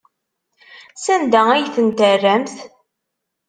[1.03, 2.57] Sanda ay ten-terramt?